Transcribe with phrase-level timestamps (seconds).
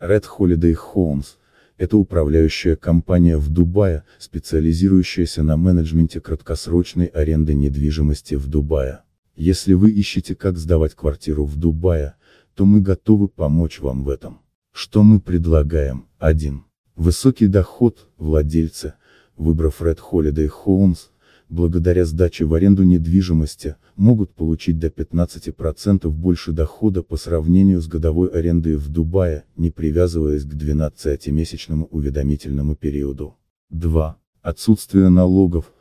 [0.00, 1.38] Red Holiday Homes–
[1.76, 9.00] это управляющая компания в Дубае, специализирующаяся на менеджменте краткосрочной аренды недвижимости в Дубае.
[9.34, 12.14] Если вы ищете как сдавать квартиру в Дубае,
[12.54, 14.40] то мы готовы помочь вам в этом.
[14.72, 16.06] Что мы предлагаем?
[16.18, 16.62] 1.
[16.94, 18.94] Высокий доход, владельцы,
[19.36, 21.08] выбрав Red Holiday Homes,
[21.48, 28.28] благодаря сдаче в аренду недвижимости, могут получить до 15% больше дохода по сравнению с годовой
[28.28, 33.36] арендой в Дубае, не привязываясь к 12-месячному уведомительному периоду.
[33.70, 34.18] 2.
[34.42, 35.72] Отсутствие налогов.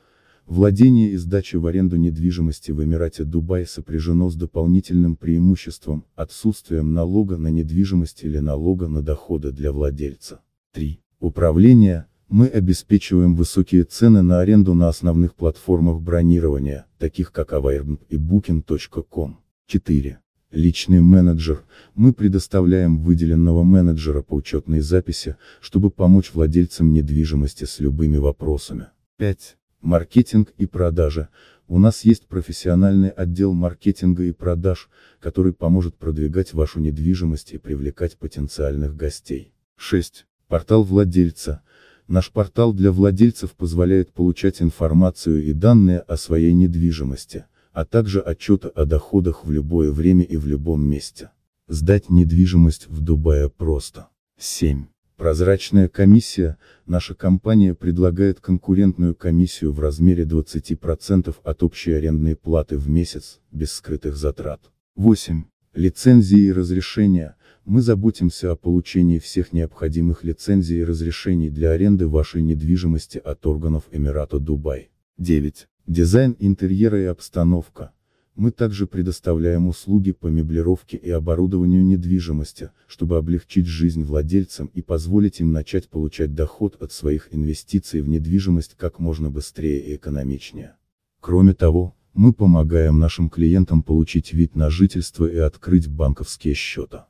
[0.45, 7.37] Владение и сдача в аренду недвижимости в Эмирате Дубай сопряжено с дополнительным преимуществом, отсутствием налога
[7.37, 10.39] на недвижимость или налога на доходы для владельца.
[10.73, 11.01] 3.
[11.19, 18.17] Управление, мы обеспечиваем высокие цены на аренду на основных платформах бронирования, таких как Avairbnb и
[18.17, 19.39] Booking.com.
[19.67, 20.19] 4.
[20.51, 21.63] Личный менеджер.
[21.93, 28.87] Мы предоставляем выделенного менеджера по учетной записи, чтобы помочь владельцам недвижимости с любыми вопросами.
[29.17, 29.57] 5.
[29.81, 31.29] Маркетинг и продажа.
[31.67, 38.17] У нас есть профессиональный отдел маркетинга и продаж, который поможет продвигать вашу недвижимость и привлекать
[38.17, 39.53] потенциальных гостей.
[39.75, 40.25] 6.
[40.47, 41.61] Портал владельца.
[42.07, 48.69] Наш портал для владельцев позволяет получать информацию и данные о своей недвижимости, а также отчеты
[48.69, 51.31] о доходах в любое время и в любом месте.
[51.67, 54.07] Сдать недвижимость в Дубае просто.
[54.39, 54.85] 7.
[55.17, 62.87] Прозрачная комиссия, наша компания предлагает конкурентную комиссию в размере 20% от общей арендной платы в
[62.87, 64.61] месяц, без скрытых затрат.
[64.95, 65.43] 8.
[65.77, 72.41] Лицензии и разрешения, мы заботимся о получении всех необходимых лицензий и разрешений для аренды вашей
[72.41, 74.89] недвижимости от органов Эмирата Дубай.
[75.19, 75.67] 9.
[75.85, 77.91] Дизайн интерьера и обстановка.
[78.33, 85.41] Мы также предоставляем услуги по меблировке и оборудованию недвижимости, чтобы облегчить жизнь владельцам и позволить
[85.41, 90.73] им начать получать доход от своих инвестиций в недвижимость как можно быстрее и экономичнее.
[91.21, 97.07] Кроме того, мы помогаем нашим клиентам получить вид на жительство и открыть банковские счета.